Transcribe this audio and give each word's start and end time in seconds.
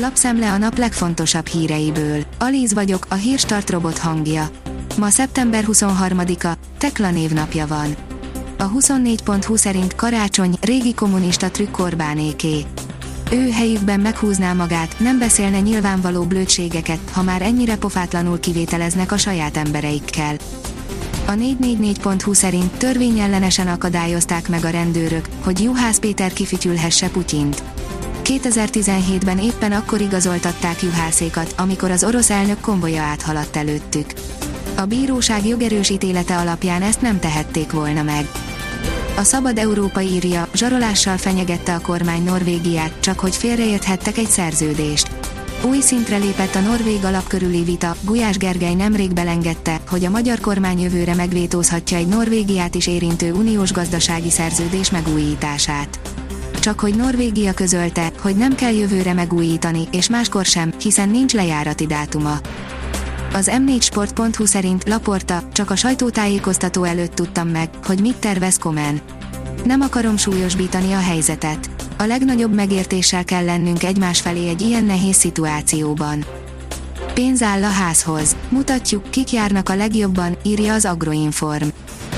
Lapszemle 0.00 0.52
a 0.52 0.58
nap 0.58 0.78
legfontosabb 0.78 1.46
híreiből. 1.46 2.24
Alíz 2.38 2.74
vagyok, 2.74 3.06
a 3.08 3.14
hírstart 3.14 3.70
robot 3.70 3.98
hangja. 3.98 4.50
Ma 4.98 5.08
szeptember 5.08 5.64
23-a, 5.66 6.52
Tekla 6.78 7.10
névnapja 7.10 7.66
van. 7.66 7.96
A 8.58 8.70
24.20 8.70 9.56
szerint 9.56 9.94
karácsony, 9.94 10.56
régi 10.60 10.94
kommunista 10.94 11.50
trükk 11.50 11.78
Orbánéké. 11.78 12.64
Ő 13.30 13.50
helyükben 13.50 14.00
meghúzná 14.00 14.52
magát, 14.52 14.98
nem 14.98 15.18
beszélne 15.18 15.60
nyilvánvaló 15.60 16.22
blödségeket, 16.22 17.00
ha 17.12 17.22
már 17.22 17.42
ennyire 17.42 17.76
pofátlanul 17.76 18.40
kivételeznek 18.40 19.12
a 19.12 19.16
saját 19.16 19.56
embereikkel. 19.56 20.36
A 21.26 21.32
444.hu 21.32 22.32
szerint 22.32 22.76
törvényellenesen 22.76 23.68
akadályozták 23.68 24.48
meg 24.48 24.64
a 24.64 24.70
rendőrök, 24.70 25.28
hogy 25.44 25.62
Juhász 25.62 25.98
Péter 25.98 26.32
kifütyülhesse 26.32 27.08
Putyint. 27.08 27.62
2017-ben 28.28 29.38
éppen 29.38 29.72
akkor 29.72 30.00
igazoltatták 30.00 30.82
Juhászékat, 30.82 31.54
amikor 31.56 31.90
az 31.90 32.04
orosz 32.04 32.30
elnök 32.30 32.60
konvoja 32.60 33.02
áthaladt 33.02 33.56
előttük. 33.56 34.12
A 34.76 34.84
bíróság 34.84 35.46
jogerős 35.46 35.90
ítélete 35.90 36.36
alapján 36.36 36.82
ezt 36.82 37.00
nem 37.00 37.18
tehették 37.18 37.72
volna 37.72 38.02
meg. 38.02 38.26
A 39.16 39.22
Szabad 39.22 39.58
Európa 39.58 40.00
írja, 40.00 40.48
zsarolással 40.54 41.16
fenyegette 41.16 41.74
a 41.74 41.80
kormány 41.80 42.22
Norvégiát, 42.24 43.00
csak 43.00 43.20
hogy 43.20 43.36
félreérthettek 43.36 44.16
egy 44.18 44.28
szerződést. 44.28 45.10
Új 45.62 45.80
szintre 45.80 46.16
lépett 46.16 46.54
a 46.54 46.60
norvég 46.60 47.04
alap 47.04 47.28
körüli 47.28 47.62
vita, 47.62 47.96
Gulyás 48.02 48.36
Gergely 48.36 48.74
nemrég 48.74 49.12
belengedte, 49.12 49.80
hogy 49.88 50.04
a 50.04 50.10
magyar 50.10 50.40
kormány 50.40 50.80
jövőre 50.80 51.14
megvétózhatja 51.14 51.96
egy 51.96 52.06
Norvégiát 52.06 52.74
is 52.74 52.86
érintő 52.86 53.32
uniós 53.32 53.72
gazdasági 53.72 54.30
szerződés 54.30 54.90
megújítását. 54.90 55.98
Csak 56.68 56.80
hogy 56.80 56.96
Norvégia 56.96 57.54
közölte, 57.54 58.12
hogy 58.20 58.36
nem 58.36 58.54
kell 58.54 58.74
jövőre 58.74 59.12
megújítani, 59.12 59.88
és 59.90 60.08
máskor 60.08 60.44
sem, 60.44 60.72
hiszen 60.80 61.08
nincs 61.08 61.32
lejárati 61.32 61.86
dátuma. 61.86 62.38
Az 63.32 63.50
m4sport.hu 63.52 64.44
szerint 64.44 64.88
Laporta, 64.88 65.42
csak 65.52 65.70
a 65.70 65.76
sajtótájékoztató 65.76 66.84
előtt 66.84 67.14
tudtam 67.14 67.48
meg, 67.48 67.70
hogy 67.84 68.00
mit 68.00 68.16
tervez 68.16 68.58
Komen. 68.58 69.00
Nem 69.64 69.80
akarom 69.80 70.16
súlyosbítani 70.16 70.92
a 70.92 70.98
helyzetet. 70.98 71.70
A 71.98 72.04
legnagyobb 72.04 72.54
megértéssel 72.54 73.24
kell 73.24 73.44
lennünk 73.44 73.82
egymás 73.82 74.20
felé 74.20 74.48
egy 74.48 74.60
ilyen 74.60 74.84
nehéz 74.84 75.16
szituációban. 75.16 76.24
Pénz 77.14 77.42
áll 77.42 77.64
a 77.64 77.70
házhoz. 77.70 78.36
Mutatjuk, 78.48 79.10
kik 79.10 79.32
járnak 79.32 79.68
a 79.68 79.76
legjobban, 79.76 80.36
írja 80.42 80.74
az 80.74 80.84
Agroinform. 80.84 81.68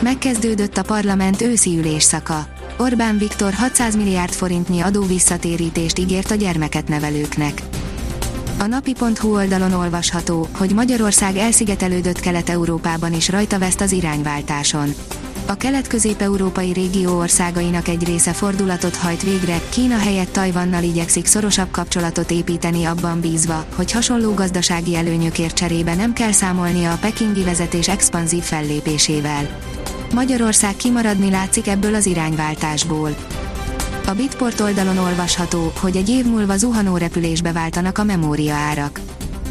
Megkezdődött 0.00 0.76
a 0.76 0.82
parlament 0.82 1.42
őszi 1.42 1.78
ülésszaka. 1.78 2.51
Orbán 2.78 3.18
Viktor 3.18 3.52
600 3.52 3.96
milliárd 3.96 4.32
forintnyi 4.32 4.80
adó 4.80 5.02
visszatérítést 5.02 5.98
ígért 5.98 6.30
a 6.30 6.34
gyermeket 6.34 6.88
nevelőknek. 6.88 7.62
A 8.58 8.66
napi.hu 8.66 9.34
oldalon 9.34 9.72
olvasható, 9.72 10.48
hogy 10.56 10.74
Magyarország 10.74 11.36
elszigetelődött 11.36 12.20
Kelet-Európában 12.20 13.12
is 13.12 13.28
rajta 13.28 13.58
veszt 13.58 13.80
az 13.80 13.92
irányváltáson. 13.92 14.94
A 15.46 15.54
kelet-közép-európai 15.54 16.72
régió 16.72 17.18
országainak 17.18 17.88
egy 17.88 18.04
része 18.04 18.32
fordulatot 18.32 18.96
hajt 18.96 19.22
végre, 19.22 19.60
Kína 19.68 19.98
helyett 19.98 20.32
Tajvannal 20.32 20.82
igyekszik 20.82 21.26
szorosabb 21.26 21.70
kapcsolatot 21.70 22.30
építeni 22.30 22.84
abban 22.84 23.20
bízva, 23.20 23.64
hogy 23.74 23.92
hasonló 23.92 24.34
gazdasági 24.34 24.96
előnyökért 24.96 25.56
cserébe 25.56 25.94
nem 25.94 26.12
kell 26.12 26.32
számolnia 26.32 26.92
a 26.92 26.98
pekingi 27.00 27.42
vezetés 27.44 27.88
expanzív 27.88 28.42
fellépésével. 28.42 29.58
Magyarország 30.12 30.76
kimaradni 30.76 31.30
látszik 31.30 31.68
ebből 31.68 31.94
az 31.94 32.06
irányváltásból. 32.06 33.16
A 34.06 34.12
Bitport 34.12 34.60
oldalon 34.60 34.98
olvasható, 34.98 35.72
hogy 35.80 35.96
egy 35.96 36.08
év 36.08 36.24
múlva 36.24 36.56
zuhanó 36.56 36.96
repülésbe 36.96 37.52
váltanak 37.52 37.98
a 37.98 38.04
memória 38.04 38.54
árak. 38.54 39.00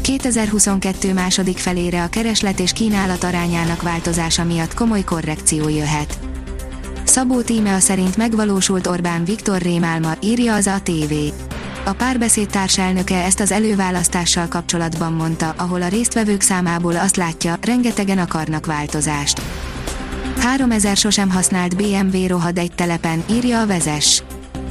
2022 0.00 1.12
második 1.12 1.58
felére 1.58 2.02
a 2.02 2.08
kereslet 2.08 2.60
és 2.60 2.72
kínálat 2.72 3.24
arányának 3.24 3.82
változása 3.82 4.44
miatt 4.44 4.74
komoly 4.74 5.02
korrekció 5.02 5.68
jöhet. 5.68 6.18
Szabó 7.04 7.40
Tímea 7.40 7.78
szerint 7.78 8.16
megvalósult 8.16 8.86
Orbán 8.86 9.24
Viktor 9.24 9.60
rémálma, 9.60 10.12
írja 10.20 10.54
az 10.54 10.66
ATV. 10.66 11.12
A 11.84 11.92
párbeszéd 11.92 12.48
társelnöke 12.48 13.24
ezt 13.24 13.40
az 13.40 13.52
előválasztással 13.52 14.48
kapcsolatban 14.48 15.12
mondta, 15.12 15.54
ahol 15.56 15.82
a 15.82 15.88
résztvevők 15.88 16.40
számából 16.40 16.96
azt 16.96 17.16
látja, 17.16 17.58
rengetegen 17.60 18.18
akarnak 18.18 18.66
változást. 18.66 19.40
3000 20.42 20.96
sosem 20.96 21.30
használt 21.30 21.76
BMW 21.76 22.26
rohad 22.26 22.58
egy 22.58 22.72
telepen, 22.74 23.24
írja 23.30 23.60
a 23.60 23.66
vezes. 23.66 24.22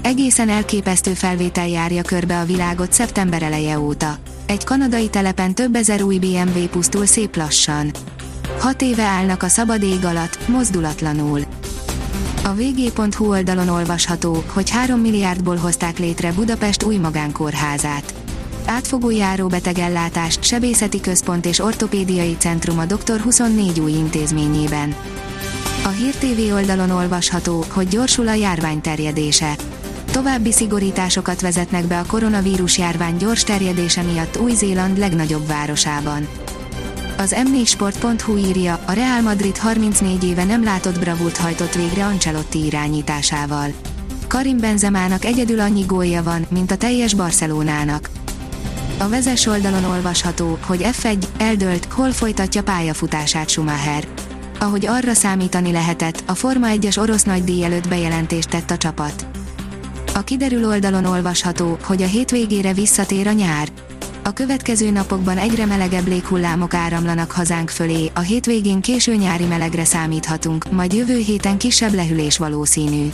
Egészen 0.02 0.50
elképesztő 0.50 1.14
felvétel 1.14 1.68
járja 1.68 2.02
körbe 2.02 2.40
a 2.40 2.46
világot 2.46 2.94
szeptember 2.94 3.44
eleje 3.44 3.80
óta. 3.80 4.16
Egy 4.46 4.64
kanadai 4.64 5.10
telepen 5.10 5.56
több 5.56 5.76
ezer 5.76 6.02
új 6.02 6.18
BMW 6.18 6.68
pusztul 6.68 7.06
szép 7.06 7.36
lassan. 7.36 7.92
Hat 8.60 8.82
éve 8.82 9.04
állnak 9.04 9.44
a 9.44 9.48
szabad 9.48 9.84
ég 9.84 10.06
alatt, 10.06 10.48
mozdulatlanul. 10.48 11.42
A 12.44 12.54
vg.hu 12.54 13.30
oldalon 13.30 13.68
olvasható, 13.68 14.44
hogy 14.48 14.70
3 14.70 15.00
milliárdból 15.00 15.56
hozták 15.56 16.00
létre 16.00 16.32
Budapest 16.32 16.84
új 16.84 16.96
magánkórházát. 16.96 18.14
Átfogó 18.66 19.10
járóbetegellátást, 19.10 20.44
sebészeti 20.44 21.00
központ 21.00 21.46
és 21.46 21.60
ortopédiai 21.60 22.36
centrum 22.40 22.80
a 22.80 22.86
Dr. 22.86 23.20
24 23.20 23.80
új 23.80 23.92
intézményében. 23.92 24.96
A 25.84 25.88
Hír 25.88 26.16
TV 26.16 26.54
oldalon 26.54 26.90
olvasható, 26.90 27.66
hogy 27.70 27.88
gyorsul 27.88 28.28
a 28.28 28.34
járvány 28.34 28.82
terjedése. 28.82 29.56
További 30.12 30.52
szigorításokat 30.52 31.42
vezetnek 31.42 31.86
be 31.86 32.00
a 32.00 32.06
koronavírus 32.06 32.78
járvány 32.78 33.16
gyors 33.18 33.44
terjedése 33.44 34.02
miatt 34.02 34.40
Új-Zéland 34.40 34.98
legnagyobb 34.98 35.48
városában. 35.48 36.28
Az 37.18 37.36
m4sport.hu 37.38 38.38
írja, 38.38 38.80
a 38.86 38.92
Real 38.92 39.22
Madrid 39.22 39.58
34 39.58 40.24
éve 40.24 40.44
nem 40.44 40.64
látott 40.64 41.00
bravúrt 41.00 41.38
hajtott 41.38 41.74
végre 41.74 42.06
Ancelotti 42.06 42.66
irányításával. 42.66 43.72
Karim 44.28 44.58
Benzemának 44.58 45.26
egyedül 45.26 45.60
annyi 45.60 45.84
gólja 45.88 46.24
van, 46.24 46.46
mint 46.50 46.72
a 46.72 46.78
teljes 46.78 47.14
Barcelonának. 47.14 48.10
A 48.98 49.10
vezes 49.10 49.46
oldalon 49.46 49.84
olvasható, 49.84 50.58
hogy 50.66 50.88
F1 51.02 51.24
eldölt, 51.38 51.86
hol 51.86 52.12
folytatja 52.12 52.64
pályafutását 52.64 53.50
Schumacher. 53.50 54.08
Ahogy 54.62 54.86
arra 54.86 55.14
számítani 55.14 55.72
lehetett, 55.72 56.24
a 56.26 56.36
Forma 56.36 56.68
1-es 56.70 56.98
orosz 56.98 57.24
nagydíj 57.24 57.64
előtt 57.64 57.88
bejelentést 57.88 58.50
tett 58.50 58.72
a 58.72 58.78
csapat. 58.78 59.26
A 60.14 60.22
kiderül 60.22 60.66
oldalon 60.66 61.06
olvasható, 61.06 61.78
hogy 61.84 62.02
a 62.02 62.06
hétvégére 62.06 62.74
visszatér 62.74 63.28
a 63.28 63.32
nyár. 63.32 63.68
A 64.24 64.34
következő 64.34 64.90
napokban 64.90 65.38
egyre 65.38 65.66
melegebb 65.66 66.08
léghullámok 66.08 66.74
áramlanak 66.74 67.32
hazánk 67.32 67.70
fölé, 67.70 68.12
a 68.14 68.20
hétvégén 68.20 68.82
késő 68.82 69.16
nyári 69.16 69.46
melegre 69.46 69.86
számíthatunk, 69.86 70.72
majd 70.72 70.94
jövő 70.94 71.18
héten 71.18 71.58
kisebb 71.58 71.94
lehűlés 71.94 72.38
valószínű. 72.38 73.12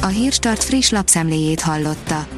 A 0.00 0.06
Hírstart 0.06 0.64
friss 0.64 0.90
lapszemléjét 0.90 1.60
hallotta. 1.60 2.37